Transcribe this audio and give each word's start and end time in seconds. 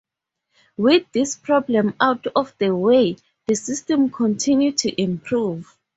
With 0.77 1.11
this 1.11 1.35
problem 1.35 1.93
out 1.99 2.25
of 2.35 2.55
the 2.57 2.75
way 2.75 3.17
the 3.45 3.53
system 3.53 4.09
continued 4.09 4.79
to 4.79 4.99
improve. 4.99 5.77